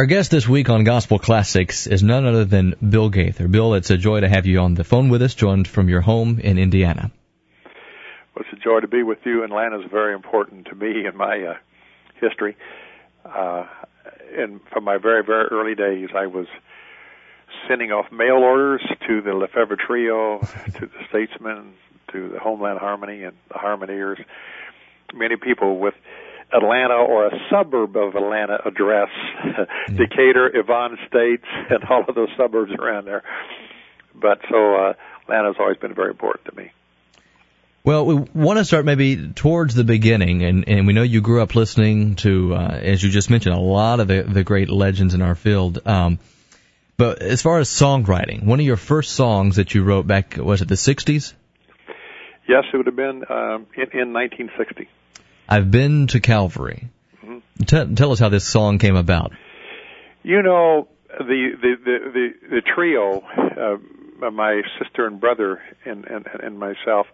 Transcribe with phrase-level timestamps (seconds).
[0.00, 3.48] Our guest this week on Gospel Classics is none other than Bill Gaither.
[3.48, 6.00] Bill, it's a joy to have you on the phone with us, joined from your
[6.00, 7.10] home in Indiana.
[8.34, 9.44] Well, it's a joy to be with you.
[9.44, 11.54] Atlanta is very important to me in my uh,
[12.18, 12.56] history.
[13.26, 13.66] Uh,
[14.38, 16.46] and from my very, very early days, I was
[17.68, 20.38] sending off mail orders to the Lefevre Trio,
[20.78, 21.74] to the Statesmen,
[22.12, 24.24] to the Homeland Harmony, and the Harmoneers.
[25.12, 25.94] Many people with
[26.52, 29.08] Atlanta or a suburb of Atlanta address.
[29.88, 33.22] Decatur, Avondale Estates, and all of those suburbs around there.
[34.14, 34.92] But so uh,
[35.22, 36.72] Atlanta's always been very important to me.
[37.82, 41.40] Well, we want to start maybe towards the beginning, and, and we know you grew
[41.40, 45.14] up listening to, uh, as you just mentioned, a lot of the, the great legends
[45.14, 45.86] in our field.
[45.86, 46.18] Um,
[46.98, 50.60] but as far as songwriting, one of your first songs that you wrote back, was
[50.60, 51.32] it the 60s?
[52.46, 54.86] Yes, it would have been um, in, in 1960.
[55.50, 56.88] I've been to Calvary.
[57.24, 57.64] Mm-hmm.
[57.64, 59.32] T- tell us how this song came about.
[60.22, 60.86] You know,
[61.18, 67.08] the the the the, the trio, uh, my sister and brother and and, and myself,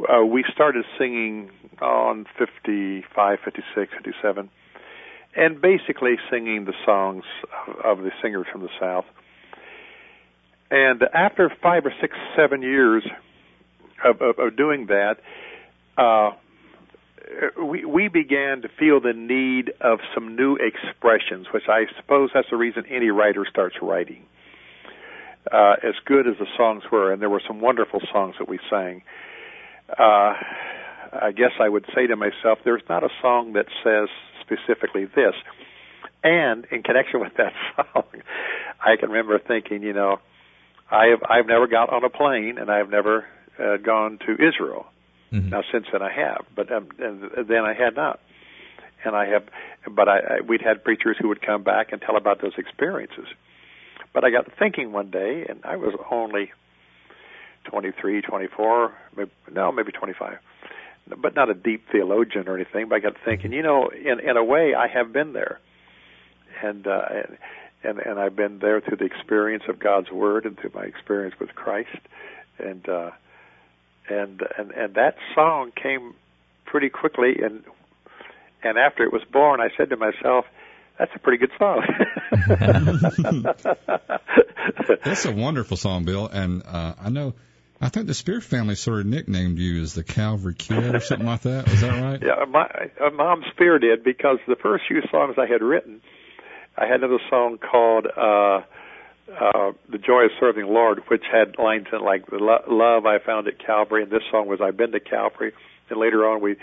[0.00, 1.50] uh, we started singing
[1.82, 4.50] on 55, 56, 57,
[5.34, 7.24] and basically singing the songs
[7.66, 9.06] of, of the singers from the South.
[10.70, 13.04] And after five or six, seven years
[14.04, 15.16] of, of, of doing that,
[15.98, 16.32] uh,
[17.58, 22.48] we we began to feel the need of some new expressions, which I suppose that's
[22.50, 24.24] the reason any writer starts writing.
[25.50, 28.58] Uh, as good as the songs were, and there were some wonderful songs that we
[28.70, 29.02] sang.
[29.90, 30.32] Uh,
[31.12, 34.08] I guess I would say to myself, there's not a song that says
[34.40, 35.34] specifically this.
[36.22, 38.04] And in connection with that song,
[38.80, 40.18] I can remember thinking, you know,
[40.90, 43.26] I have I've never got on a plane and I've never
[43.58, 44.86] uh, gone to Israel.
[45.32, 45.50] Mm-hmm.
[45.50, 48.20] Now since then I have, but um, then I had not.
[49.04, 49.44] And I have,
[49.90, 53.26] but I, I we'd had preachers who would come back and tell about those experiences.
[54.14, 56.52] But I got thinking one day, and I was only
[57.64, 60.38] 23, 24, maybe, no, maybe 25,
[61.20, 62.88] but not a deep theologian or anything.
[62.88, 65.60] But I got thinking, you know, in in a way, I have been there,
[66.62, 67.04] and uh,
[67.82, 71.34] and and I've been there through the experience of God's Word and through my experience
[71.38, 71.98] with Christ,
[72.58, 73.10] and uh,
[74.08, 76.14] and and and that song came
[76.64, 77.62] pretty quickly and
[78.62, 80.46] and after it was born I said to myself
[80.98, 81.82] that's a pretty good song.
[85.04, 86.28] that's a wonderful song, Bill.
[86.28, 87.34] And uh, I know,
[87.80, 91.26] I think the Speer family sort of nicknamed you as the Calvary Kid or something
[91.26, 91.68] like that.
[91.68, 92.22] Was that right?
[92.22, 92.68] Yeah, my
[93.04, 96.00] uh, Mom Speer did because the first few songs I had written,
[96.76, 98.60] I had another song called uh,
[99.28, 103.18] uh, the joy of serving Lord, which had lines in like the lo- love I
[103.18, 105.52] found at Calvary, and this song was I've been to Calvary.
[105.88, 106.56] And later on, we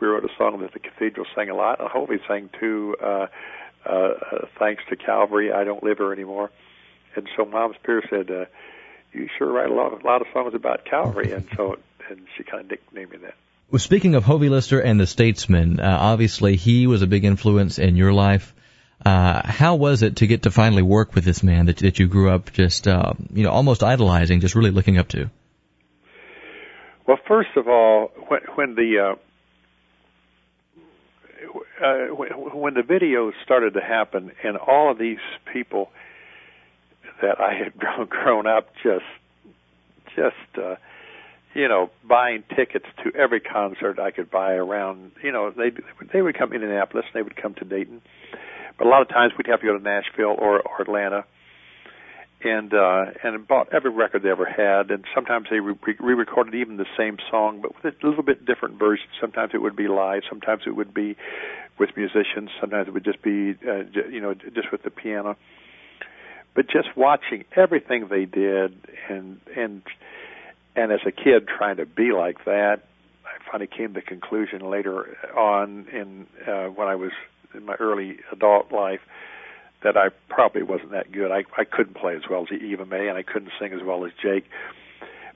[0.00, 1.80] we wrote a song that the cathedral sang a lot.
[1.80, 2.96] I hope we sang too.
[3.02, 3.26] Uh,
[3.86, 6.50] uh, uh, thanks to Calvary, I don't live here anymore.
[7.16, 8.46] And so Mom Speers said, uh,
[9.12, 11.76] "You sure write a lot, a lot of songs about Calvary." And so,
[12.08, 13.34] and she kind of nicknamed me that.
[13.70, 17.78] Well, speaking of Hovie Lister and the Statesmen, uh, obviously he was a big influence
[17.78, 18.53] in your life.
[19.04, 22.06] Uh, how was it to get to finally work with this man that, that you
[22.08, 25.30] grew up just, uh, you know, almost idolizing, just really looking up to?
[27.06, 29.14] Well, first of all, when, when the uh,
[31.84, 35.18] uh, when the videos started to happen, and all of these
[35.52, 35.90] people
[37.20, 39.04] that I had grown, grown up just,
[40.16, 40.76] just, uh,
[41.54, 45.12] you know, buying tickets to every concert I could buy around.
[45.22, 45.72] You know, they
[46.12, 48.02] they would come to Indianapolis, and they would come to Dayton,
[48.78, 51.24] but a lot of times we'd have to go to Nashville or, or Atlanta,
[52.42, 54.90] and uh, and bought every record they ever had.
[54.90, 59.06] And sometimes they re-recorded even the same song, but with a little bit different version.
[59.20, 60.22] Sometimes it would be live.
[60.28, 61.16] Sometimes it would be
[61.78, 62.50] with musicians.
[62.60, 65.36] Sometimes it would just be uh, you know just with the piano.
[66.54, 68.76] But just watching everything they did,
[69.08, 69.82] and and
[70.76, 72.82] and as a kid trying to be like that,
[73.24, 77.12] I finally came to the conclusion later on in uh, when I was
[77.54, 79.00] in my early adult life
[79.82, 81.30] that I probably wasn't that good.
[81.30, 84.04] I I couldn't play as well as Eva Mae, and I couldn't sing as well
[84.04, 84.44] as Jake.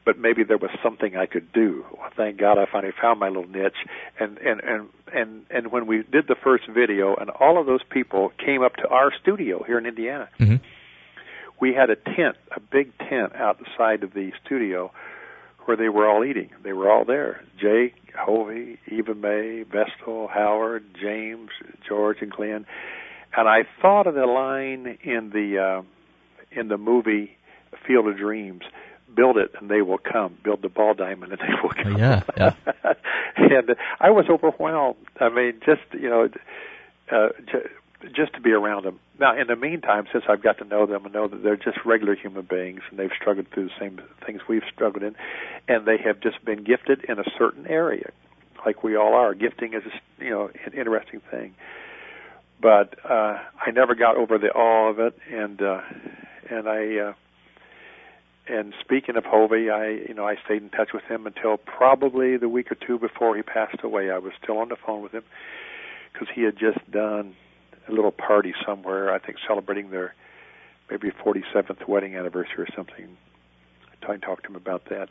[0.05, 1.85] But maybe there was something I could do.
[1.93, 3.77] Well, thank God I finally found my little niche.
[4.19, 7.83] And and and and and when we did the first video, and all of those
[7.89, 10.29] people came up to our studio here in Indiana.
[10.41, 10.57] Mm-hmm.
[11.61, 14.93] We had a tent, a big tent outside of the studio,
[15.67, 16.51] where they were all eating.
[16.63, 17.43] They were all there.
[17.61, 21.51] Jake, Hovie, Eva Mae, Vestal, Howard, James,
[21.87, 22.67] George, and Glenn.
[23.37, 25.83] And I thought of the line in the uh,
[26.51, 27.37] in the movie
[27.87, 28.63] Field of Dreams.
[29.15, 30.37] Build it and they will come.
[30.45, 31.97] Build the ball diamond and they will come.
[31.97, 32.55] Yeah, yeah.
[33.37, 34.97] and I was overwhelmed.
[35.19, 36.29] I mean, just you know,
[37.11, 37.29] uh,
[38.15, 39.01] just to be around them.
[39.19, 41.79] Now, in the meantime, since I've got to know them and know that they're just
[41.85, 45.17] regular human beings and they've struggled through the same things we've struggled in,
[45.67, 48.11] and they have just been gifted in a certain area,
[48.65, 49.35] like we all are.
[49.35, 51.55] Gifting is, a, you know, an interesting thing.
[52.61, 55.81] But uh, I never got over the awe of it, and uh,
[56.51, 56.99] and I.
[56.99, 57.13] Uh,
[58.51, 62.39] and speaking of Hovie, I you know I stayed in touch with him until probably
[62.39, 64.11] the week or two before he passed away.
[64.11, 65.23] I was still on the phone with him
[66.13, 67.35] because he had just done
[67.89, 69.13] a little party somewhere.
[69.13, 70.15] I think celebrating their
[70.91, 73.17] maybe 47th wedding anniversary or something.
[74.09, 75.09] I talked to him about that.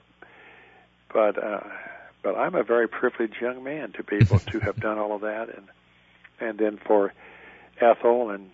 [1.13, 1.61] But uh,
[2.23, 5.21] but I'm a very privileged young man to be able to have done all of
[5.21, 5.67] that, and
[6.39, 7.13] and then for
[7.79, 8.49] Ethel and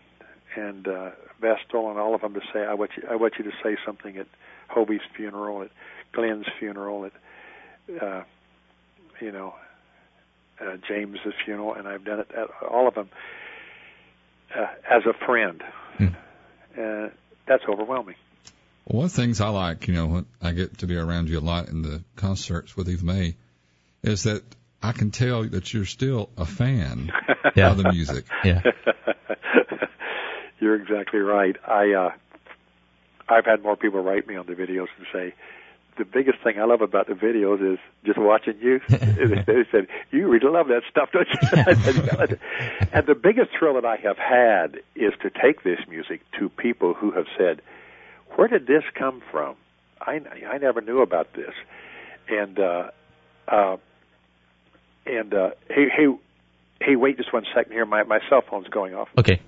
[0.56, 1.12] and uh,
[1.42, 3.78] Vestal and all of them to say, I want you I want you to say
[3.86, 4.28] something at
[4.70, 5.72] Hovie's funeral, at
[6.12, 8.24] Glenn's funeral, at uh,
[9.20, 9.56] you know
[10.60, 13.10] uh, James's funeral, and I've done it at all of them
[14.58, 15.62] uh, as a friend.
[15.98, 16.08] Hmm.
[16.78, 17.10] Uh,
[17.48, 18.16] that's overwhelming.
[18.86, 21.30] Well, one of the things I like, you know, when I get to be around
[21.30, 23.36] you a lot in the concerts with Eva Mae,
[24.02, 24.44] is that
[24.82, 27.12] I can tell that you're still a fan
[27.56, 27.72] yeah.
[27.72, 28.26] of the music.
[28.44, 28.62] Yeah.
[30.60, 31.56] you're exactly right.
[31.66, 32.12] I uh
[33.30, 35.34] I've had more people write me on the videos and say,
[35.98, 38.80] the biggest thing I love about the videos is just watching you.
[38.90, 42.38] they said, "You really love that stuff, don't you?"
[42.94, 46.94] and the biggest thrill that I have had is to take this music to people
[46.94, 47.62] who have said,
[48.36, 49.56] "Where did this come from?
[50.02, 51.54] I I never knew about this."
[52.30, 52.90] And uh,
[53.48, 53.78] uh,
[55.06, 56.08] and uh, hey hey
[56.82, 57.86] hey, wait just one second here.
[57.86, 59.10] My my cell phone's going off.
[59.18, 59.42] Okay.